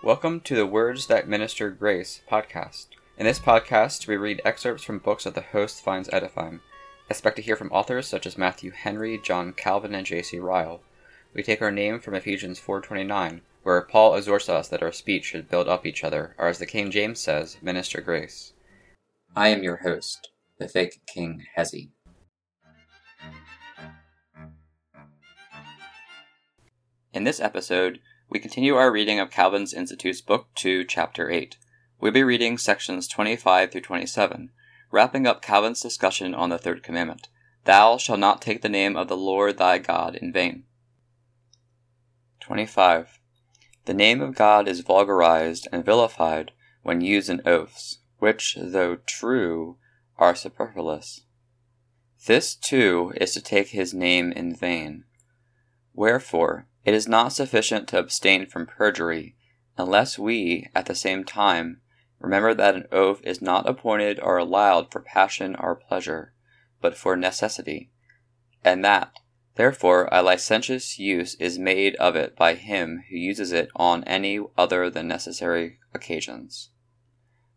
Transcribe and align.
Welcome 0.00 0.42
to 0.42 0.54
the 0.54 0.64
Words 0.64 1.08
That 1.08 1.26
Minister 1.26 1.70
Grace 1.70 2.20
podcast. 2.30 2.86
In 3.18 3.26
this 3.26 3.40
podcast, 3.40 4.06
we 4.06 4.16
read 4.16 4.40
excerpts 4.44 4.84
from 4.84 5.00
books 5.00 5.24
that 5.24 5.34
the 5.34 5.40
host 5.40 5.82
finds 5.82 6.08
edifying. 6.12 6.60
Expect 7.10 7.34
to 7.34 7.42
hear 7.42 7.56
from 7.56 7.72
authors 7.72 8.06
such 8.06 8.24
as 8.24 8.38
Matthew 8.38 8.70
Henry, 8.70 9.18
John 9.20 9.52
Calvin, 9.52 9.96
and 9.96 10.06
J.C. 10.06 10.38
Ryle. 10.38 10.82
We 11.34 11.42
take 11.42 11.60
our 11.60 11.72
name 11.72 11.98
from 11.98 12.14
Ephesians 12.14 12.60
4.29, 12.60 13.40
where 13.64 13.82
Paul 13.82 14.14
exhorts 14.14 14.48
us 14.48 14.68
that 14.68 14.84
our 14.84 14.92
speech 14.92 15.24
should 15.24 15.50
build 15.50 15.66
up 15.66 15.84
each 15.84 16.04
other, 16.04 16.36
or 16.38 16.46
as 16.46 16.60
the 16.60 16.64
King 16.64 16.92
James 16.92 17.18
says, 17.18 17.56
minister 17.60 18.00
grace. 18.00 18.52
I 19.34 19.48
am 19.48 19.64
your 19.64 19.78
host, 19.78 20.30
the 20.60 20.68
fake 20.68 21.00
King 21.12 21.44
Hezi. 21.56 21.88
In 27.12 27.24
this 27.24 27.40
episode, 27.40 27.98
we 28.30 28.38
continue 28.38 28.74
our 28.74 28.92
reading 28.92 29.18
of 29.18 29.30
Calvin's 29.30 29.72
Institutes, 29.72 30.20
Book 30.20 30.48
2, 30.56 30.84
Chapter 30.84 31.30
8. 31.30 31.56
We'll 31.98 32.12
be 32.12 32.22
reading 32.22 32.58
sections 32.58 33.08
25 33.08 33.72
through 33.72 33.80
27, 33.80 34.50
wrapping 34.90 35.26
up 35.26 35.40
Calvin's 35.40 35.80
discussion 35.80 36.34
on 36.34 36.50
the 36.50 36.58
Third 36.58 36.82
Commandment 36.82 37.28
Thou 37.64 37.96
shalt 37.96 38.20
not 38.20 38.42
take 38.42 38.60
the 38.60 38.68
name 38.68 38.96
of 38.96 39.08
the 39.08 39.16
Lord 39.16 39.56
thy 39.56 39.78
God 39.78 40.14
in 40.14 40.30
vain. 40.30 40.64
25. 42.40 43.18
The 43.86 43.94
name 43.94 44.20
of 44.20 44.34
God 44.34 44.68
is 44.68 44.80
vulgarized 44.80 45.66
and 45.72 45.82
vilified 45.82 46.52
when 46.82 47.00
used 47.00 47.30
in 47.30 47.40
oaths, 47.46 48.00
which, 48.18 48.58
though 48.60 48.96
true, 49.06 49.78
are 50.18 50.34
superfluous. 50.34 51.22
This, 52.26 52.54
too, 52.54 53.14
is 53.16 53.32
to 53.32 53.40
take 53.40 53.68
his 53.68 53.94
name 53.94 54.32
in 54.32 54.54
vain. 54.54 55.04
Wherefore, 55.94 56.67
it 56.88 56.94
is 56.94 57.06
not 57.06 57.34
sufficient 57.34 57.86
to 57.86 57.98
abstain 57.98 58.46
from 58.46 58.64
perjury, 58.64 59.36
unless 59.76 60.18
we, 60.18 60.70
at 60.74 60.86
the 60.86 60.94
same 60.94 61.22
time, 61.22 61.82
remember 62.18 62.54
that 62.54 62.74
an 62.74 62.86
oath 62.90 63.20
is 63.24 63.42
not 63.42 63.68
appointed 63.68 64.18
or 64.20 64.38
allowed 64.38 64.90
for 64.90 65.02
passion 65.02 65.54
or 65.56 65.76
pleasure, 65.76 66.32
but 66.80 66.96
for 66.96 67.14
necessity, 67.14 67.90
and 68.64 68.82
that, 68.82 69.12
therefore, 69.56 70.08
a 70.10 70.22
licentious 70.22 70.98
use 70.98 71.34
is 71.34 71.58
made 71.58 71.94
of 71.96 72.16
it 72.16 72.34
by 72.34 72.54
him 72.54 73.04
who 73.10 73.16
uses 73.18 73.52
it 73.52 73.68
on 73.76 74.02
any 74.04 74.40
other 74.56 74.88
than 74.88 75.06
necessary 75.06 75.78
occasions. 75.92 76.70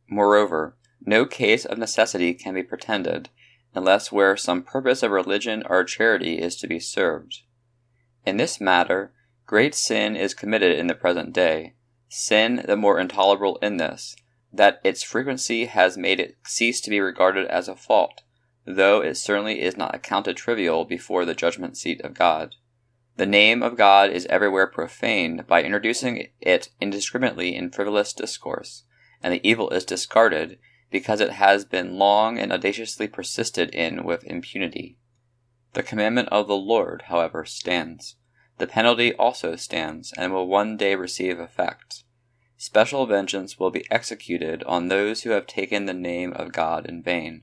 Moreover, 0.10 0.76
no 1.06 1.26
case 1.26 1.64
of 1.64 1.78
necessity 1.78 2.34
can 2.34 2.54
be 2.54 2.64
pretended, 2.64 3.30
unless 3.74 4.12
where 4.12 4.36
some 4.36 4.62
purpose 4.62 5.02
of 5.02 5.12
religion 5.12 5.64
or 5.70 5.86
charity 5.86 6.38
is 6.38 6.58
to 6.58 6.68
be 6.68 6.82
served. 6.82 7.44
In 8.26 8.36
this 8.36 8.60
matter, 8.60 9.14
Great 9.52 9.76
sin 9.76 10.16
is 10.16 10.34
committed 10.34 10.80
in 10.80 10.88
the 10.88 10.96
present 10.96 11.34
day, 11.34 11.74
sin 12.08 12.64
the 12.68 12.78
more 12.78 12.98
intolerable 12.98 13.58
in 13.58 13.76
this, 13.76 14.16
that 14.54 14.80
its 14.82 15.04
frequency 15.04 15.66
has 15.66 15.98
made 15.98 16.22
it 16.22 16.38
cease 16.46 16.80
to 16.80 16.90
be 16.90 17.02
regarded 17.02 17.46
as 17.48 17.68
a 17.68 17.76
fault, 17.76 18.22
though 18.64 19.02
it 19.02 19.16
certainly 19.16 19.60
is 19.60 19.76
not 19.76 19.94
accounted 19.94 20.38
trivial 20.38 20.86
before 20.86 21.26
the 21.26 21.36
judgment 21.36 21.76
seat 21.76 22.00
of 22.00 22.14
God. 22.14 22.56
The 23.18 23.26
name 23.26 23.62
of 23.62 23.76
God 23.76 24.10
is 24.10 24.26
everywhere 24.28 24.68
profaned 24.68 25.46
by 25.48 25.64
introducing 25.64 26.30
it 26.40 26.70
indiscriminately 26.80 27.54
in 27.54 27.72
frivolous 27.72 28.14
discourse, 28.14 28.86
and 29.22 29.34
the 29.34 29.46
evil 29.46 29.70
is 29.72 29.84
discarded 29.84 30.60
because 30.90 31.20
it 31.20 31.32
has 31.32 31.66
been 31.66 31.98
long 31.98 32.40
and 32.40 32.54
audaciously 32.54 33.10
persisted 33.10 33.70
in 33.72 34.06
with 34.06 34.24
impunity. 34.24 34.98
The 35.74 35.84
commandment 35.84 36.30
of 36.30 36.48
the 36.48 36.56
Lord, 36.56 37.04
however, 37.08 37.44
stands. 37.44 38.16
The 38.62 38.68
penalty 38.68 39.12
also 39.16 39.56
stands, 39.56 40.14
and 40.16 40.32
will 40.32 40.48
one 40.48 40.78
day 40.78 40.94
receive 40.94 41.40
effect. 41.40 42.04
Special 42.58 43.08
vengeance 43.08 43.58
will 43.58 43.72
be 43.72 43.90
executed 43.90 44.62
on 44.66 44.88
those 44.88 45.24
who 45.24 45.32
have 45.32 45.48
taken 45.48 45.88
the 45.88 45.96
name 45.96 46.32
of 46.34 46.52
God 46.52 46.86
in 46.86 47.02
vain. 47.02 47.42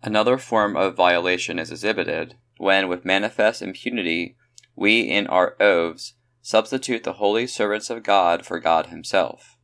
Another 0.00 0.38
form 0.38 0.76
of 0.76 0.94
violation 0.94 1.58
is 1.58 1.72
exhibited 1.72 2.36
when, 2.58 2.86
with 2.86 3.04
manifest 3.04 3.62
impunity, 3.62 4.36
we 4.76 5.00
in 5.00 5.26
our 5.26 5.56
oaths 5.60 6.14
substitute 6.40 7.02
the 7.02 7.14
holy 7.14 7.48
servants 7.48 7.90
of 7.90 8.04
God 8.04 8.46
for 8.46 8.60
God 8.60 8.86
Himself, 8.86 9.56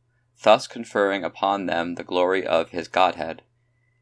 thus 0.43 0.67
conferring 0.67 1.23
upon 1.23 1.67
them 1.67 1.95
the 1.95 2.03
glory 2.03 2.45
of 2.45 2.71
His 2.71 2.89
Godhead. 2.89 3.43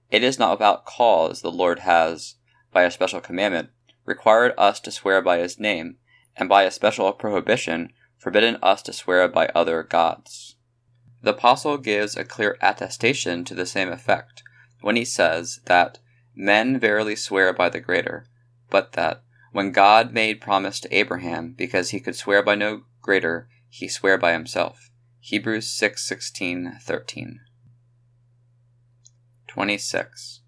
It 0.09 0.23
is 0.23 0.39
not 0.39 0.53
without 0.53 0.87
cause 0.87 1.43
the 1.43 1.51
Lord 1.51 1.81
has, 1.81 2.37
by 2.73 2.81
a 2.81 2.89
special 2.89 3.21
commandment, 3.21 3.69
required 4.05 4.55
us 4.57 4.79
to 4.79 4.89
swear 4.89 5.21
by 5.21 5.37
His 5.37 5.59
name 5.59 5.97
and 6.39 6.47
by 6.47 6.63
a 6.63 6.71
special 6.71 7.11
prohibition 7.11 7.91
forbidden 8.17 8.57
us 8.63 8.81
to 8.83 8.93
swear 8.93 9.27
by 9.27 9.47
other 9.47 9.83
gods. 9.83 10.55
The 11.21 11.31
Apostle 11.31 11.77
gives 11.77 12.15
a 12.15 12.23
clear 12.23 12.57
attestation 12.61 13.43
to 13.45 13.53
the 13.53 13.65
same 13.65 13.91
effect 13.91 14.41
when 14.81 14.95
he 14.95 15.03
says 15.03 15.59
that 15.65 15.99
men 16.33 16.79
verily 16.79 17.15
swear 17.15 17.51
by 17.51 17.67
the 17.69 17.81
greater, 17.81 18.25
but 18.69 18.93
that 18.93 19.21
when 19.51 19.71
God 19.71 20.13
made 20.13 20.39
promise 20.39 20.79
to 20.79 20.95
Abraham 20.95 21.53
because 21.57 21.89
he 21.89 21.99
could 21.99 22.15
swear 22.15 22.41
by 22.41 22.55
no 22.55 22.83
greater, 23.01 23.49
he 23.67 23.89
sware 23.89 24.17
by 24.17 24.31
himself. 24.31 24.89
Hebrews 25.19 25.69
6 25.69 26.07
16 26.07 26.77
13. 26.81 27.39
26. 29.47 30.41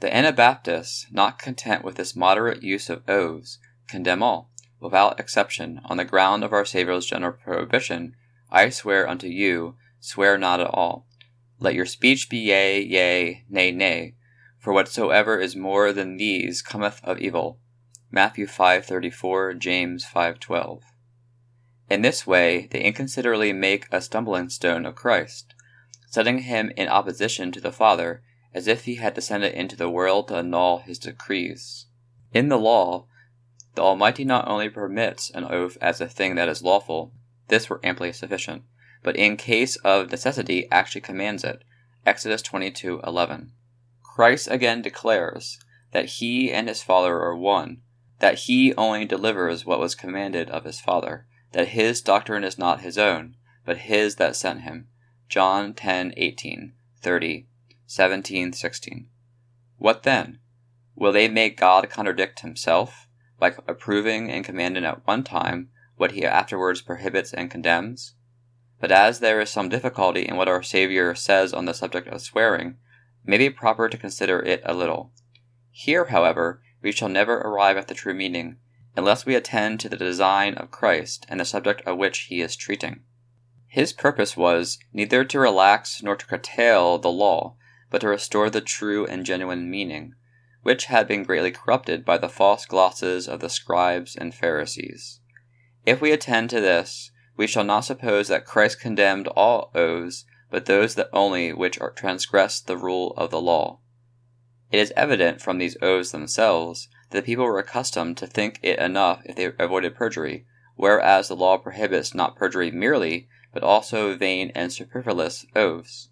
The 0.00 0.14
Anabaptists, 0.14 1.06
not 1.10 1.38
content 1.38 1.82
with 1.82 1.96
this 1.96 2.14
moderate 2.14 2.62
use 2.62 2.90
of 2.90 3.08
oaths, 3.08 3.58
condemn 3.88 4.22
all, 4.22 4.50
without 4.80 5.18
exception, 5.18 5.80
on 5.84 5.96
the 5.96 6.04
ground 6.04 6.44
of 6.44 6.52
our 6.52 6.64
Saviour's 6.64 7.06
general 7.06 7.32
prohibition, 7.32 8.14
I 8.50 8.70
swear 8.70 9.08
unto 9.08 9.26
you, 9.26 9.76
swear 10.00 10.38
not 10.38 10.60
at 10.60 10.68
all. 10.68 11.06
Let 11.58 11.74
your 11.74 11.86
speech 11.86 12.30
be 12.30 12.38
yea, 12.38 12.80
yea, 12.80 13.44
nay, 13.48 13.72
nay, 13.72 14.14
for 14.58 14.72
whatsoever 14.72 15.38
is 15.38 15.56
more 15.56 15.92
than 15.92 16.16
these 16.16 16.62
cometh 16.62 17.00
of 17.02 17.18
evil. 17.18 17.58
Matthew 18.10 18.46
5:34, 18.46 19.54
James 19.58 20.04
5:12. 20.04 20.82
In 21.90 22.02
this 22.02 22.26
way, 22.26 22.68
they 22.70 22.82
inconsiderately 22.82 23.52
make 23.52 23.86
a 23.90 24.00
stumbling 24.00 24.48
stone 24.48 24.86
of 24.86 24.94
Christ, 24.94 25.54
setting 26.06 26.40
him 26.40 26.70
in 26.76 26.88
opposition 26.88 27.50
to 27.52 27.60
the 27.60 27.72
Father, 27.72 28.22
as 28.54 28.66
if 28.66 28.84
he 28.84 28.96
had 28.96 29.14
descended 29.14 29.52
into 29.52 29.76
the 29.76 29.90
world 29.90 30.28
to 30.28 30.36
annul 30.36 30.78
his 30.78 30.98
decrees. 30.98 31.86
In 32.32 32.48
the 32.48 32.58
law, 32.58 33.06
the 33.78 33.84
Almighty 33.84 34.24
not 34.24 34.48
only 34.48 34.68
permits 34.68 35.30
an 35.30 35.44
oath 35.44 35.78
as 35.80 36.00
a 36.00 36.08
thing 36.08 36.34
that 36.34 36.48
is 36.48 36.64
lawful, 36.64 37.12
this 37.46 37.70
were 37.70 37.78
amply 37.84 38.12
sufficient, 38.12 38.64
but 39.04 39.14
in 39.14 39.36
case 39.36 39.76
of 39.76 40.10
necessity 40.10 40.66
actually 40.72 41.00
commands 41.00 41.44
it. 41.44 41.62
Exodus 42.04 42.42
22:11. 42.42 43.52
Christ 44.02 44.48
again 44.50 44.82
declares 44.82 45.60
that 45.92 46.06
he 46.06 46.52
and 46.52 46.66
his 46.66 46.82
Father 46.82 47.20
are 47.20 47.36
one, 47.36 47.82
that 48.18 48.40
he 48.40 48.74
only 48.74 49.04
delivers 49.04 49.64
what 49.64 49.78
was 49.78 49.94
commanded 49.94 50.50
of 50.50 50.64
his 50.64 50.80
Father, 50.80 51.28
that 51.52 51.68
his 51.68 52.00
doctrine 52.00 52.42
is 52.42 52.58
not 52.58 52.80
his 52.80 52.98
own, 52.98 53.36
but 53.64 53.78
his 53.78 54.16
that 54.16 54.34
sent 54.34 54.62
him. 54.62 54.88
John 55.28 55.72
10:18, 55.72 56.72
30, 57.00 57.46
17, 57.86 58.52
16. 58.52 59.08
What 59.76 60.02
then? 60.02 60.40
Will 60.96 61.12
they 61.12 61.28
make 61.28 61.56
God 61.56 61.88
contradict 61.88 62.40
himself? 62.40 63.04
By 63.38 63.54
approving 63.66 64.30
and 64.30 64.44
commanding 64.44 64.84
at 64.84 65.06
one 65.06 65.22
time 65.22 65.70
what 65.96 66.12
he 66.12 66.24
afterwards 66.24 66.82
prohibits 66.82 67.32
and 67.32 67.50
condemns? 67.50 68.14
But 68.80 68.92
as 68.92 69.20
there 69.20 69.40
is 69.40 69.50
some 69.50 69.68
difficulty 69.68 70.22
in 70.22 70.36
what 70.36 70.48
our 70.48 70.62
Saviour 70.62 71.14
says 71.14 71.52
on 71.52 71.64
the 71.64 71.74
subject 71.74 72.08
of 72.08 72.20
swearing, 72.20 72.76
it 73.24 73.28
may 73.28 73.38
be 73.38 73.50
proper 73.50 73.88
to 73.88 73.96
consider 73.96 74.40
it 74.40 74.62
a 74.64 74.74
little. 74.74 75.12
Here, 75.70 76.06
however, 76.06 76.62
we 76.82 76.92
shall 76.92 77.08
never 77.08 77.38
arrive 77.38 77.76
at 77.76 77.88
the 77.88 77.94
true 77.94 78.14
meaning, 78.14 78.58
unless 78.96 79.26
we 79.26 79.34
attend 79.34 79.80
to 79.80 79.88
the 79.88 79.96
design 79.96 80.54
of 80.54 80.70
Christ 80.70 81.26
and 81.28 81.38
the 81.38 81.44
subject 81.44 81.82
of 81.82 81.98
which 81.98 82.18
he 82.30 82.40
is 82.40 82.56
treating. 82.56 83.00
His 83.66 83.92
purpose 83.92 84.36
was 84.36 84.78
neither 84.92 85.24
to 85.24 85.38
relax 85.38 86.02
nor 86.02 86.16
to 86.16 86.26
curtail 86.26 86.98
the 86.98 87.10
law, 87.10 87.56
but 87.90 88.00
to 88.00 88.08
restore 88.08 88.50
the 88.50 88.60
true 88.60 89.06
and 89.06 89.26
genuine 89.26 89.70
meaning, 89.70 90.14
which 90.68 90.84
had 90.84 91.08
been 91.08 91.22
greatly 91.22 91.50
corrupted 91.50 92.04
by 92.04 92.18
the 92.18 92.28
false 92.28 92.66
glosses 92.66 93.26
of 93.26 93.40
the 93.40 93.48
scribes 93.48 94.14
and 94.14 94.34
Pharisees. 94.34 95.18
If 95.86 96.02
we 96.02 96.12
attend 96.12 96.50
to 96.50 96.60
this, 96.60 97.10
we 97.38 97.46
shall 97.46 97.64
not 97.64 97.86
suppose 97.86 98.28
that 98.28 98.44
Christ 98.44 98.78
condemned 98.78 99.28
all 99.28 99.70
oaths, 99.74 100.26
but 100.50 100.66
those 100.66 100.94
that 100.96 101.08
only 101.10 101.54
which 101.54 101.78
transgress 101.96 102.60
the 102.60 102.76
rule 102.76 103.14
of 103.16 103.30
the 103.30 103.40
law. 103.40 103.78
It 104.70 104.78
is 104.78 104.92
evident 104.94 105.40
from 105.40 105.56
these 105.56 105.78
oaths 105.80 106.10
themselves 106.10 106.90
that 107.08 107.16
the 107.16 107.22
people 107.22 107.46
were 107.46 107.58
accustomed 107.58 108.18
to 108.18 108.26
think 108.26 108.60
it 108.62 108.78
enough 108.78 109.22
if 109.24 109.36
they 109.36 109.50
avoided 109.58 109.94
perjury, 109.94 110.44
whereas 110.76 111.28
the 111.28 111.34
law 111.34 111.56
prohibits 111.56 112.12
not 112.12 112.36
perjury 112.36 112.70
merely, 112.70 113.26
but 113.54 113.62
also 113.62 114.14
vain 114.14 114.52
and 114.54 114.70
superfluous 114.70 115.46
oaths. 115.56 116.10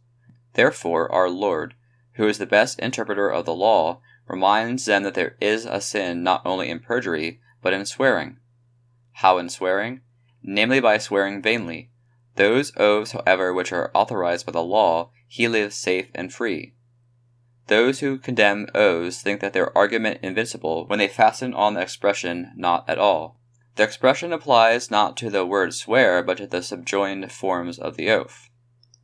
Therefore, 0.55 1.13
our 1.13 1.29
Lord, 1.29 1.75
who 2.15 2.27
is 2.27 2.39
the 2.39 2.47
best 2.47 2.79
interpreter 2.79 3.31
of 3.31 3.45
the 3.45 3.53
law, 3.53 4.01
reminds 4.27 4.85
them 4.85 5.03
that 5.05 5.15
there 5.15 5.37
is 5.41 5.65
a 5.65 5.81
sin 5.81 6.23
not 6.23 6.43
only 6.45 6.69
in 6.69 6.81
perjury, 6.81 7.41
but 7.63 7.73
in 7.73 7.87
swearing. 7.87 8.39
How 9.13 9.39
in 9.39 9.49
swearing? 9.49 10.03
Namely 10.43 10.81
by 10.81 10.99
swearing 10.99 11.43
vainly. 11.43 11.91
Those 12.35 12.73
oaths, 12.77 13.13
however, 13.13 13.53
which 13.53 13.73
are 13.73 13.91
authorized 13.95 14.47
by 14.47 14.53
the 14.53 14.63
law, 14.63 15.11
he 15.27 15.49
lives 15.49 15.75
safe 15.75 16.11
and 16.15 16.33
free. 16.33 16.75
Those 17.69 18.01
who 18.01 18.19
condemn 18.19 18.69
oaths 18.75 19.23
think 19.23 19.41
that 19.41 19.53
their 19.53 19.77
argument 19.77 20.21
invincible 20.23 20.87
when 20.87 20.99
they 20.99 21.09
fasten 21.09 21.55
on 21.55 21.75
the 21.75 21.81
expression 21.81 22.53
not 22.57 22.89
at 22.89 22.99
all. 22.99 23.41
The 23.75 23.83
expression 23.83 24.33
applies 24.33 24.91
not 24.91 25.17
to 25.19 25.31
the 25.31 25.45
word 25.45 25.75
swear, 25.75 26.23
but 26.23 26.39
to 26.39 26.47
the 26.47 26.63
subjoined 26.63 27.31
forms 27.33 27.79
of 27.79 27.97
the 27.97 28.11
oath. 28.11 28.49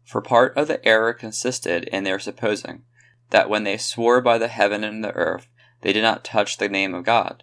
For 0.04 0.20
part 0.20 0.56
of 0.56 0.68
the 0.68 0.84
error 0.86 1.12
consisted 1.12 1.84
in 1.84 2.04
their 2.04 2.18
supposing 2.18 2.84
that 3.32 3.48
when 3.48 3.64
they 3.64 3.78
swore 3.78 4.20
by 4.20 4.36
the 4.36 4.48
heaven 4.48 4.84
and 4.84 5.02
the 5.02 5.12
earth, 5.12 5.48
they 5.80 5.92
did 5.92 6.02
not 6.02 6.22
touch 6.22 6.58
the 6.58 6.68
name 6.68 6.94
of 6.94 7.04
God. 7.04 7.42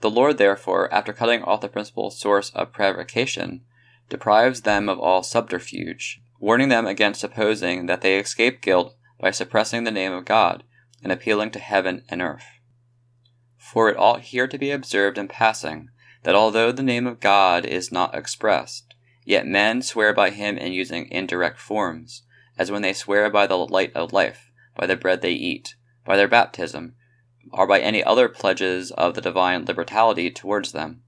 The 0.00 0.10
Lord, 0.10 0.38
therefore, 0.38 0.92
after 0.94 1.12
cutting 1.12 1.42
off 1.42 1.60
the 1.60 1.68
principal 1.68 2.10
source 2.10 2.50
of 2.50 2.72
prevarication, 2.72 3.62
deprives 4.08 4.62
them 4.62 4.88
of 4.88 5.00
all 5.00 5.24
subterfuge, 5.24 6.22
warning 6.38 6.68
them 6.68 6.86
against 6.86 7.20
supposing 7.20 7.86
that 7.86 8.00
they 8.00 8.16
escape 8.16 8.62
guilt 8.62 8.94
by 9.20 9.32
suppressing 9.32 9.82
the 9.82 9.90
name 9.90 10.12
of 10.12 10.24
God 10.24 10.62
and 11.02 11.10
appealing 11.10 11.50
to 11.50 11.58
heaven 11.58 12.04
and 12.08 12.22
earth. 12.22 12.46
For 13.56 13.88
it 13.88 13.98
ought 13.98 14.20
here 14.20 14.46
to 14.46 14.58
be 14.58 14.70
observed 14.70 15.18
in 15.18 15.26
passing 15.26 15.90
that 16.22 16.36
although 16.36 16.70
the 16.70 16.82
name 16.82 17.08
of 17.08 17.18
God 17.18 17.64
is 17.64 17.90
not 17.90 18.14
expressed, 18.14 18.94
yet 19.24 19.46
men 19.46 19.82
swear 19.82 20.12
by 20.14 20.30
him 20.30 20.56
in 20.56 20.72
using 20.72 21.10
indirect 21.10 21.58
forms, 21.58 22.22
as 22.56 22.70
when 22.70 22.82
they 22.82 22.92
swear 22.92 23.28
by 23.30 23.48
the 23.48 23.56
light 23.56 23.92
of 23.96 24.12
life, 24.12 24.51
by 24.76 24.86
the 24.86 24.96
bread 24.96 25.22
they 25.22 25.32
eat, 25.32 25.74
by 26.04 26.16
their 26.16 26.28
baptism, 26.28 26.94
or 27.52 27.66
by 27.66 27.80
any 27.80 28.02
other 28.02 28.28
pledges 28.28 28.90
of 28.92 29.14
the 29.14 29.20
divine 29.20 29.64
liberality 29.64 30.30
towards 30.30 30.72
them. 30.72 31.02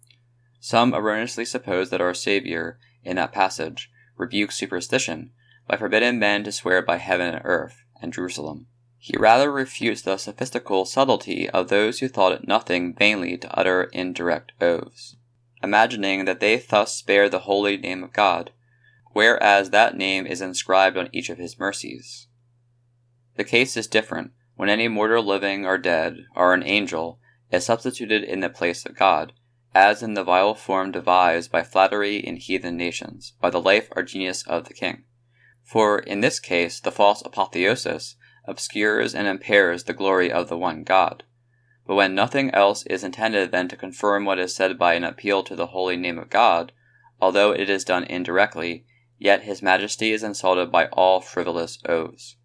Some 0.60 0.94
erroneously 0.94 1.44
suppose 1.44 1.90
that 1.90 2.00
our 2.00 2.14
Saviour, 2.14 2.78
in 3.02 3.16
that 3.16 3.32
passage, 3.32 3.90
rebukes 4.16 4.56
superstition 4.56 5.32
by 5.66 5.76
forbidding 5.76 6.18
men 6.18 6.44
to 6.44 6.52
swear 6.52 6.82
by 6.82 6.96
heaven 6.96 7.34
and 7.34 7.42
earth 7.44 7.84
and 8.00 8.12
Jerusalem. 8.12 8.66
He 8.98 9.16
rather 9.18 9.52
refutes 9.52 10.02
the 10.02 10.16
sophistical 10.16 10.86
subtlety 10.86 11.48
of 11.50 11.68
those 11.68 11.98
who 11.98 12.08
thought 12.08 12.32
it 12.32 12.48
nothing 12.48 12.94
vainly 12.94 13.36
to 13.36 13.58
utter 13.58 13.84
indirect 13.92 14.52
oaths, 14.60 15.16
imagining 15.62 16.24
that 16.24 16.40
they 16.40 16.56
thus 16.56 16.96
spare 16.96 17.28
the 17.28 17.40
holy 17.40 17.76
name 17.76 18.02
of 18.02 18.14
God, 18.14 18.52
whereas 19.12 19.70
that 19.70 19.96
name 19.96 20.26
is 20.26 20.40
inscribed 20.40 20.96
on 20.96 21.10
each 21.12 21.28
of 21.28 21.38
his 21.38 21.58
mercies. 21.58 22.28
The 23.36 23.44
case 23.44 23.76
is 23.76 23.86
different 23.86 24.32
when 24.56 24.68
any 24.68 24.86
mortal 24.86 25.24
living 25.24 25.66
or 25.66 25.76
dead, 25.76 26.26
or 26.36 26.54
an 26.54 26.62
angel, 26.62 27.18
is 27.50 27.64
substituted 27.64 28.22
in 28.22 28.40
the 28.40 28.48
place 28.48 28.86
of 28.86 28.96
God, 28.96 29.32
as 29.74 30.02
in 30.02 30.14
the 30.14 30.22
vile 30.22 30.54
form 30.54 30.92
devised 30.92 31.50
by 31.50 31.64
flattery 31.64 32.16
in 32.16 32.36
heathen 32.36 32.76
nations, 32.76 33.32
by 33.40 33.50
the 33.50 33.60
life 33.60 33.88
or 33.96 34.04
genius 34.04 34.46
of 34.46 34.66
the 34.66 34.74
king. 34.74 35.04
For 35.64 35.98
in 35.98 36.20
this 36.20 36.38
case 36.38 36.78
the 36.78 36.92
false 36.92 37.22
apotheosis 37.22 38.16
obscures 38.44 39.14
and 39.14 39.26
impairs 39.26 39.84
the 39.84 39.94
glory 39.94 40.30
of 40.30 40.48
the 40.48 40.58
one 40.58 40.84
God. 40.84 41.24
But 41.86 41.96
when 41.96 42.14
nothing 42.14 42.50
else 42.50 42.86
is 42.86 43.02
intended 43.02 43.50
than 43.50 43.68
to 43.68 43.76
confirm 43.76 44.24
what 44.24 44.38
is 44.38 44.54
said 44.54 44.78
by 44.78 44.94
an 44.94 45.04
appeal 45.04 45.42
to 45.42 45.56
the 45.56 45.68
holy 45.68 45.96
name 45.96 46.18
of 46.18 46.30
God, 46.30 46.72
although 47.20 47.50
it 47.50 47.68
is 47.68 47.84
done 47.84 48.04
indirectly, 48.04 48.86
yet 49.18 49.42
his 49.42 49.62
majesty 49.62 50.12
is 50.12 50.22
insulted 50.22 50.70
by 50.70 50.86
all 50.86 51.20
frivolous 51.20 51.78
oaths. 51.86 52.36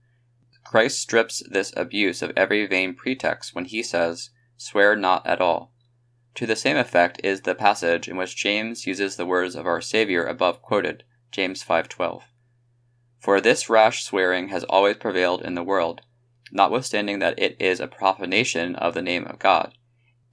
Christ 0.69 0.99
strips 0.99 1.41
this 1.49 1.73
abuse 1.75 2.21
of 2.21 2.31
every 2.37 2.67
vain 2.67 2.93
pretext 2.93 3.55
when 3.55 3.65
he 3.65 3.81
says, 3.81 4.29
Swear 4.55 4.95
not 4.95 5.25
at 5.25 5.41
all. 5.41 5.73
To 6.35 6.45
the 6.45 6.55
same 6.55 6.77
effect 6.77 7.19
is 7.23 7.41
the 7.41 7.55
passage 7.55 8.07
in 8.07 8.17
which 8.17 8.35
James 8.35 8.85
uses 8.85 9.15
the 9.15 9.25
words 9.25 9.55
of 9.55 9.65
our 9.65 9.81
Saviour 9.81 10.27
above 10.27 10.61
quoted, 10.61 11.05
James 11.31 11.63
5:12. 11.63 12.21
For 13.17 13.41
this 13.41 13.67
rash 13.67 14.03
swearing 14.03 14.49
has 14.49 14.63
always 14.65 14.97
prevailed 14.97 15.41
in 15.41 15.55
the 15.55 15.63
world, 15.63 16.01
notwithstanding 16.51 17.17
that 17.17 17.39
it 17.39 17.59
is 17.59 17.79
a 17.79 17.87
profanation 17.87 18.75
of 18.75 18.93
the 18.93 19.01
name 19.01 19.25
of 19.25 19.39
God. 19.39 19.75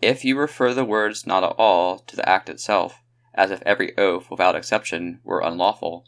If 0.02 0.22
you 0.22 0.38
refer 0.38 0.74
the 0.74 0.84
words 0.84 1.26
not 1.26 1.44
at 1.44 1.56
all 1.56 2.00
to 2.00 2.14
the 2.14 2.28
act 2.28 2.50
itself, 2.50 3.00
as 3.32 3.50
if 3.50 3.62
every 3.62 3.96
oath, 3.96 4.30
without 4.30 4.54
exception, 4.54 5.22
were 5.24 5.40
unlawful, 5.40 6.04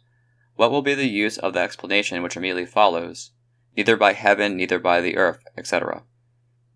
what 0.56 0.70
will 0.70 0.82
be 0.82 0.92
the 0.92 1.08
use 1.08 1.38
of 1.38 1.54
the 1.54 1.60
explanation 1.60 2.22
which 2.22 2.36
immediately 2.36 2.66
follows? 2.66 3.30
Neither 3.78 3.96
by 3.96 4.12
heaven, 4.12 4.56
neither 4.56 4.80
by 4.80 5.00
the 5.00 5.16
earth, 5.16 5.46
etc. 5.56 6.02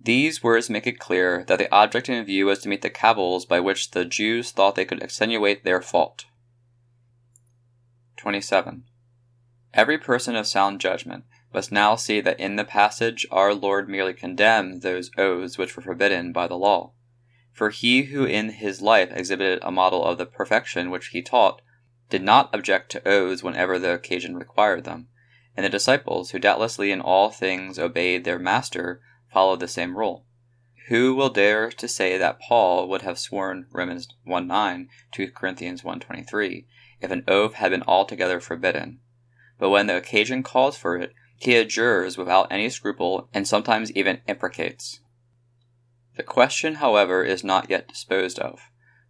These 0.00 0.40
words 0.40 0.70
make 0.70 0.86
it 0.86 1.00
clear 1.00 1.44
that 1.48 1.58
the 1.58 1.68
object 1.74 2.08
in 2.08 2.24
view 2.24 2.46
was 2.46 2.60
to 2.60 2.68
meet 2.68 2.82
the 2.82 2.90
cavils 2.90 3.44
by 3.44 3.58
which 3.58 3.90
the 3.90 4.04
Jews 4.04 4.52
thought 4.52 4.76
they 4.76 4.84
could 4.84 5.02
extenuate 5.02 5.64
their 5.64 5.82
fault. 5.82 6.26
27. 8.18 8.84
Every 9.74 9.98
person 9.98 10.36
of 10.36 10.46
sound 10.46 10.80
judgment 10.80 11.24
must 11.52 11.72
now 11.72 11.96
see 11.96 12.20
that 12.20 12.38
in 12.38 12.54
the 12.54 12.62
passage 12.62 13.26
our 13.32 13.52
Lord 13.52 13.88
merely 13.88 14.14
condemned 14.14 14.82
those 14.82 15.10
oaths 15.18 15.58
which 15.58 15.76
were 15.76 15.82
forbidden 15.82 16.30
by 16.32 16.46
the 16.46 16.56
law. 16.56 16.92
For 17.50 17.70
he 17.70 18.02
who 18.02 18.24
in 18.24 18.50
his 18.50 18.80
life 18.80 19.10
exhibited 19.10 19.58
a 19.62 19.72
model 19.72 20.04
of 20.04 20.18
the 20.18 20.26
perfection 20.26 20.88
which 20.88 21.08
he 21.08 21.20
taught 21.20 21.62
did 22.08 22.22
not 22.22 22.54
object 22.54 22.92
to 22.92 23.08
oaths 23.08 23.42
whenever 23.42 23.80
the 23.80 23.92
occasion 23.92 24.36
required 24.36 24.84
them 24.84 25.08
and 25.56 25.64
the 25.64 25.70
disciples, 25.70 26.30
who 26.30 26.38
doubtlessly 26.38 26.90
in 26.90 27.00
all 27.00 27.30
things 27.30 27.78
obeyed 27.78 28.24
their 28.24 28.38
master, 28.38 29.00
followed 29.32 29.60
the 29.60 29.68
same 29.68 29.96
rule. 29.96 30.24
Who 30.88 31.14
will 31.14 31.30
dare 31.30 31.70
to 31.70 31.88
say 31.88 32.18
that 32.18 32.40
Paul 32.40 32.88
would 32.88 33.02
have 33.02 33.18
sworn 33.18 33.66
Romans 33.70 34.08
1 34.24 34.46
9 34.46 34.88
to 35.12 35.30
Corinthians 35.30 35.82
1.23 35.82 36.66
if 37.00 37.10
an 37.10 37.24
oath 37.28 37.54
had 37.54 37.70
been 37.70 37.84
altogether 37.86 38.40
forbidden? 38.40 39.00
But 39.58 39.70
when 39.70 39.86
the 39.86 39.96
occasion 39.96 40.42
calls 40.42 40.76
for 40.76 40.96
it, 40.96 41.12
he 41.36 41.56
adjures 41.56 42.18
without 42.18 42.48
any 42.50 42.68
scruple 42.68 43.28
and 43.32 43.46
sometimes 43.46 43.92
even 43.92 44.22
imprecates. 44.26 45.00
The 46.16 46.22
question, 46.22 46.76
however, 46.76 47.24
is 47.24 47.42
not 47.42 47.70
yet 47.70 47.88
disposed 47.88 48.38
of, 48.38 48.60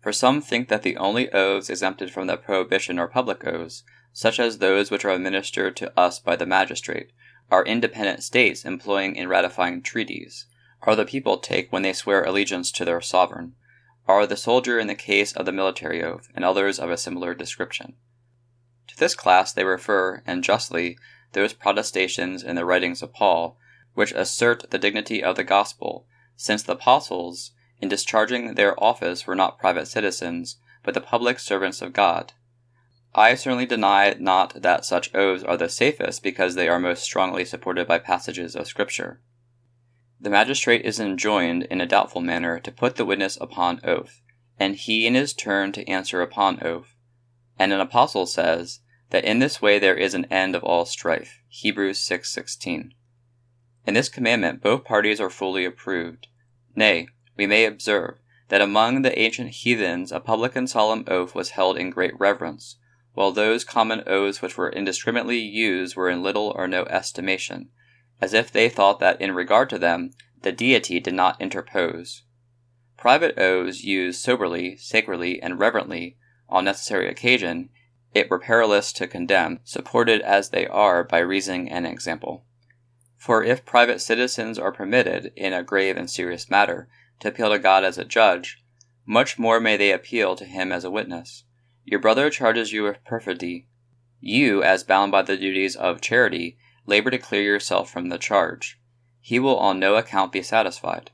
for 0.02 0.12
some 0.12 0.40
think 0.40 0.68
that 0.68 0.82
the 0.82 0.96
only 0.96 1.32
oaths 1.32 1.70
exempted 1.70 2.10
from 2.10 2.26
the 2.26 2.36
prohibition 2.36 2.98
are 2.98 3.06
public 3.06 3.46
oaths, 3.46 3.84
such 4.12 4.40
as 4.40 4.58
those 4.58 4.90
which 4.90 5.04
are 5.04 5.12
administered 5.12 5.76
to 5.76 5.98
us 5.98 6.18
by 6.18 6.34
the 6.34 6.44
magistrate, 6.44 7.12
are 7.50 7.64
independent 7.64 8.22
states 8.22 8.64
employing 8.64 9.14
in 9.14 9.28
ratifying 9.28 9.80
treaties, 9.80 10.46
are 10.82 10.96
the 10.96 11.04
people 11.04 11.38
take 11.38 11.72
when 11.72 11.82
they 11.82 11.92
swear 11.92 12.24
allegiance 12.24 12.72
to 12.72 12.84
their 12.84 13.00
sovereign, 13.00 13.54
are 14.08 14.26
the 14.26 14.36
soldier 14.36 14.78
in 14.78 14.88
the 14.88 14.94
case 14.94 15.32
of 15.32 15.46
the 15.46 15.52
military 15.52 16.02
oath, 16.02 16.28
and 16.34 16.44
others 16.44 16.80
of 16.80 16.90
a 16.90 16.96
similar 16.96 17.32
description. 17.34 17.94
To 18.88 18.96
this 18.96 19.14
class 19.14 19.52
they 19.52 19.64
refer, 19.64 20.22
and 20.26 20.42
justly, 20.42 20.98
those 21.32 21.52
protestations 21.52 22.42
in 22.42 22.56
the 22.56 22.64
writings 22.64 23.02
of 23.02 23.12
Paul, 23.12 23.56
which 23.94 24.12
assert 24.12 24.70
the 24.70 24.78
dignity 24.78 25.22
of 25.22 25.36
the 25.36 25.44
gospel, 25.44 26.06
since 26.36 26.62
the 26.62 26.72
apostles, 26.72 27.52
in 27.82 27.88
discharging 27.88 28.54
their 28.54 28.82
office, 28.82 29.26
were 29.26 29.34
not 29.34 29.58
private 29.58 29.88
citizens, 29.88 30.56
but 30.82 30.94
the 30.94 31.00
public 31.00 31.38
servants 31.38 31.82
of 31.82 31.92
God, 31.92 32.32
I 33.14 33.34
certainly 33.34 33.66
deny 33.66 34.14
not 34.18 34.62
that 34.62 34.86
such 34.86 35.14
oaths 35.14 35.44
are 35.44 35.58
the 35.58 35.68
safest 35.68 36.22
because 36.22 36.54
they 36.54 36.68
are 36.68 36.78
most 36.78 37.02
strongly 37.02 37.44
supported 37.44 37.86
by 37.86 37.98
passages 37.98 38.56
of 38.56 38.66
Scripture. 38.66 39.20
The 40.18 40.30
magistrate 40.30 40.84
is 40.86 40.98
enjoined 40.98 41.64
in 41.64 41.80
a 41.80 41.86
doubtful 41.86 42.22
manner 42.22 42.58
to 42.60 42.72
put 42.72 42.96
the 42.96 43.04
witness 43.04 43.36
upon 43.38 43.80
oath, 43.84 44.22
and 44.58 44.76
he 44.76 45.06
in 45.06 45.14
his 45.14 45.34
turn 45.34 45.72
to 45.72 45.86
answer 45.86 46.22
upon 46.22 46.64
oath. 46.64 46.96
And 47.58 47.70
an 47.72 47.80
apostle 47.80 48.24
says 48.24 48.80
that 49.10 49.24
in 49.24 49.40
this 49.40 49.60
way 49.60 49.78
there 49.78 49.96
is 49.96 50.14
an 50.14 50.24
end 50.26 50.54
of 50.54 50.64
all 50.64 50.86
strife. 50.86 51.42
Hebrews 51.48 51.98
6:16. 51.98 52.94
In 53.86 53.92
this 53.94 54.08
commandment 54.08 54.62
both 54.62 54.84
parties 54.84 55.20
are 55.20 55.28
fully 55.28 55.66
approved. 55.66 56.28
Nay, 56.74 57.08
we 57.36 57.46
may 57.46 57.64
observe 57.64 58.18
that 58.48 58.60
among 58.60 59.02
the 59.02 59.18
ancient 59.18 59.50
heathens 59.50 60.12
a 60.12 60.20
public 60.20 60.54
and 60.54 60.68
solemn 60.68 61.04
oath 61.08 61.34
was 61.34 61.50
held 61.50 61.76
in 61.76 61.90
great 61.90 62.18
reverence 62.18 62.76
while 63.14 63.32
those 63.32 63.64
common 63.64 64.02
oaths 64.06 64.40
which 64.40 64.56
were 64.56 64.70
indiscriminately 64.70 65.38
used 65.38 65.96
were 65.96 66.08
in 66.08 66.22
little 66.22 66.52
or 66.56 66.66
no 66.66 66.84
estimation, 66.84 67.68
as 68.20 68.32
if 68.32 68.50
they 68.50 68.68
thought 68.68 69.00
that 69.00 69.20
in 69.20 69.34
regard 69.34 69.68
to 69.68 69.78
them 69.78 70.10
the 70.42 70.52
deity 70.52 70.98
did 70.98 71.14
not 71.14 71.40
interpose. 71.40 72.22
Private 72.96 73.38
oaths 73.38 73.82
used 73.82 74.20
soberly, 74.20 74.76
sacredly, 74.76 75.42
and 75.42 75.58
reverently 75.58 76.16
on 76.48 76.64
necessary 76.64 77.08
occasion, 77.08 77.70
it 78.14 78.28
were 78.28 78.38
perilous 78.38 78.92
to 78.92 79.06
condemn, 79.06 79.60
supported 79.64 80.20
as 80.20 80.50
they 80.50 80.66
are 80.66 81.02
by 81.02 81.18
reason 81.18 81.66
and 81.66 81.86
example. 81.86 82.44
For 83.16 83.42
if 83.42 83.64
private 83.64 84.00
citizens 84.00 84.58
are 84.58 84.72
permitted, 84.72 85.32
in 85.36 85.52
a 85.52 85.62
grave 85.62 85.96
and 85.96 86.10
serious 86.10 86.50
matter, 86.50 86.88
to 87.22 87.28
appeal 87.28 87.50
to 87.50 87.58
God 87.58 87.84
as 87.84 87.98
a 87.98 88.04
judge, 88.04 88.62
much 89.06 89.38
more 89.38 89.60
may 89.60 89.76
they 89.76 89.92
appeal 89.92 90.36
to 90.36 90.44
him 90.44 90.70
as 90.70 90.84
a 90.84 90.90
witness. 90.90 91.44
Your 91.84 92.00
brother 92.00 92.30
charges 92.30 92.72
you 92.72 92.82
with 92.82 93.04
perfidy. 93.04 93.68
You, 94.20 94.62
as 94.62 94.84
bound 94.84 95.10
by 95.10 95.22
the 95.22 95.36
duties 95.36 95.74
of 95.74 96.00
charity, 96.00 96.58
labor 96.86 97.10
to 97.10 97.18
clear 97.18 97.42
yourself 97.42 97.90
from 97.90 98.08
the 98.08 98.18
charge. 98.18 98.78
He 99.20 99.38
will 99.38 99.56
on 99.58 99.78
no 99.78 99.96
account 99.96 100.32
be 100.32 100.42
satisfied. 100.42 101.10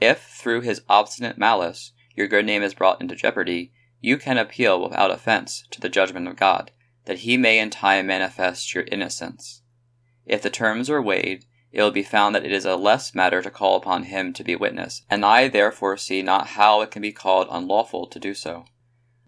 If, 0.00 0.22
through 0.22 0.60
his 0.62 0.82
obstinate 0.88 1.38
malice, 1.38 1.92
your 2.14 2.28
good 2.28 2.46
name 2.46 2.62
is 2.62 2.74
brought 2.74 3.00
into 3.00 3.16
jeopardy, 3.16 3.72
you 4.00 4.18
can 4.18 4.38
appeal 4.38 4.82
without 4.82 5.10
offense 5.10 5.64
to 5.72 5.80
the 5.80 5.88
judgment 5.88 6.28
of 6.28 6.36
God, 6.36 6.70
that 7.06 7.20
he 7.20 7.36
may 7.36 7.58
in 7.58 7.70
time 7.70 8.06
manifest 8.06 8.74
your 8.74 8.84
innocence. 8.84 9.62
If 10.24 10.42
the 10.42 10.50
terms 10.50 10.88
are 10.88 11.02
weighed, 11.02 11.46
it 11.76 11.82
will 11.82 11.90
be 11.90 12.02
found 12.02 12.34
that 12.34 12.44
it 12.46 12.52
is 12.52 12.64
a 12.64 12.74
less 12.74 13.14
matter 13.14 13.42
to 13.42 13.50
call 13.50 13.76
upon 13.76 14.04
him 14.04 14.32
to 14.32 14.42
be 14.42 14.56
witness, 14.56 15.02
and 15.10 15.22
I 15.26 15.46
therefore 15.46 15.98
see 15.98 16.22
not 16.22 16.46
how 16.46 16.80
it 16.80 16.90
can 16.90 17.02
be 17.02 17.12
called 17.12 17.48
unlawful 17.50 18.06
to 18.06 18.18
do 18.18 18.32
so. 18.32 18.64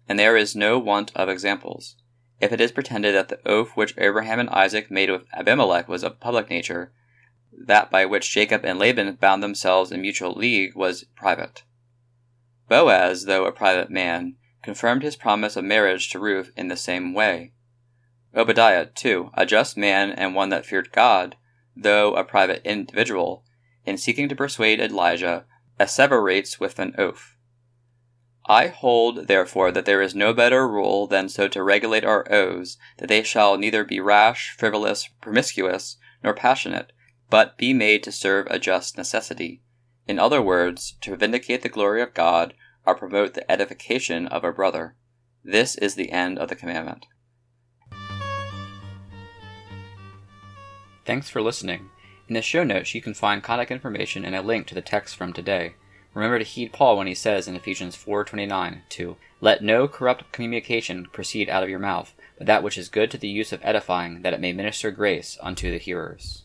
And 0.07 0.17
there 0.17 0.35
is 0.35 0.55
no 0.55 0.79
want 0.79 1.11
of 1.15 1.29
examples. 1.29 1.95
If 2.41 2.51
it 2.51 2.59
is 2.59 2.71
pretended 2.71 3.13
that 3.13 3.27
the 3.27 3.47
oath 3.47 3.73
which 3.75 3.93
Abraham 3.99 4.39
and 4.39 4.49
Isaac 4.49 4.89
made 4.89 5.11
with 5.11 5.27
Abimelech 5.31 5.87
was 5.87 6.03
of 6.03 6.19
public 6.19 6.49
nature, 6.49 6.91
that 7.53 7.91
by 7.91 8.03
which 8.07 8.31
Jacob 8.31 8.65
and 8.65 8.79
Laban 8.79 9.13
bound 9.21 9.43
themselves 9.43 9.91
in 9.91 10.01
mutual 10.01 10.33
league 10.33 10.75
was 10.75 11.05
private. 11.15 11.61
Boaz, 12.67 13.25
though 13.25 13.45
a 13.45 13.51
private 13.51 13.91
man, 13.91 14.37
confirmed 14.63 15.03
his 15.03 15.15
promise 15.15 15.55
of 15.55 15.65
marriage 15.65 16.09
to 16.09 16.19
Ruth 16.19 16.51
in 16.57 16.67
the 16.67 16.75
same 16.75 17.13
way. 17.13 17.53
Obadiah, 18.35 18.87
too, 18.87 19.29
a 19.35 19.45
just 19.45 19.77
man 19.77 20.11
and 20.11 20.33
one 20.33 20.49
that 20.49 20.65
feared 20.65 20.91
God, 20.91 21.35
though 21.81 22.15
a 22.15 22.23
private 22.23 22.61
individual, 22.65 23.43
in 23.85 23.97
seeking 23.97 24.29
to 24.29 24.35
persuade 24.35 24.79
Elijah, 24.79 25.45
asseverates 25.79 26.59
with 26.59 26.79
an 26.79 26.93
oath. 26.97 27.35
I 28.45 28.67
hold, 28.67 29.27
therefore, 29.27 29.71
that 29.71 29.85
there 29.85 30.01
is 30.01 30.15
no 30.15 30.33
better 30.33 30.67
rule 30.67 31.07
than 31.07 31.29
so 31.29 31.47
to 31.49 31.63
regulate 31.63 32.03
our 32.03 32.29
oaths, 32.31 32.77
that 32.97 33.07
they 33.07 33.23
shall 33.23 33.57
neither 33.57 33.83
be 33.83 33.99
rash, 33.99 34.55
frivolous, 34.57 35.07
promiscuous, 35.21 35.97
nor 36.23 36.33
passionate, 36.33 36.91
but 37.29 37.57
be 37.57 37.73
made 37.73 38.01
to 38.03 38.11
serve 38.11 38.47
a 38.49 38.57
just 38.57 38.97
necessity. 38.97 39.61
In 40.07 40.17
other 40.17 40.41
words, 40.41 40.97
to 41.01 41.15
vindicate 41.15 41.61
the 41.61 41.69
glory 41.69 42.01
of 42.01 42.15
God, 42.15 42.55
or 42.85 42.95
promote 42.95 43.35
the 43.35 43.49
edification 43.51 44.25
of 44.27 44.43
a 44.43 44.51
brother. 44.51 44.95
This 45.43 45.75
is 45.75 45.93
the 45.93 46.11
end 46.11 46.39
of 46.39 46.49
the 46.49 46.55
commandment. 46.55 47.05
Thanks 51.09 51.27
for 51.27 51.41
listening. 51.41 51.89
In 52.27 52.35
the 52.35 52.41
show 52.43 52.63
notes, 52.63 52.93
you 52.93 53.01
can 53.01 53.15
find 53.15 53.41
contact 53.41 53.71
information 53.71 54.23
and 54.23 54.35
a 54.35 54.43
link 54.43 54.67
to 54.67 54.75
the 54.75 54.81
text 54.83 55.15
from 55.15 55.33
today. 55.33 55.73
Remember 56.13 56.37
to 56.37 56.45
heed 56.45 56.71
Paul 56.71 56.97
when 56.97 57.07
he 57.07 57.15
says 57.15 57.47
in 57.47 57.55
Ephesians 57.55 57.95
4:29 57.95 58.83
to 58.89 59.17
let 59.41 59.63
no 59.63 59.87
corrupt 59.87 60.31
communication 60.31 61.07
proceed 61.11 61.49
out 61.49 61.63
of 61.63 61.69
your 61.69 61.79
mouth, 61.79 62.13
but 62.37 62.45
that 62.45 62.61
which 62.61 62.77
is 62.77 62.89
good 62.89 63.09
to 63.09 63.17
the 63.17 63.27
use 63.27 63.51
of 63.51 63.59
edifying, 63.63 64.21
that 64.21 64.35
it 64.35 64.39
may 64.39 64.53
minister 64.53 64.91
grace 64.91 65.39
unto 65.41 65.71
the 65.71 65.79
hearers. 65.79 66.43